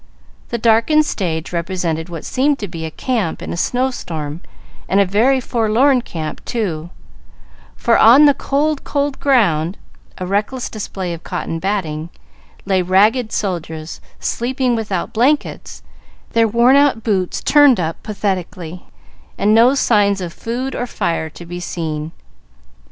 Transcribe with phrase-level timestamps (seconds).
[0.49, 4.41] The darkened stage represented what seemed to be a camp in a snow storm,
[4.89, 6.89] and a very forlorn camp, too;
[7.75, 9.77] for on "the cold, cold ground"
[10.17, 12.09] (a reckless display of cotton batting)
[12.65, 15.83] lay ragged soldiers, sleeping without blankets,
[16.31, 18.85] their worn out boots turned up pathetically,
[19.37, 22.11] and no sign of food or fire to be seen.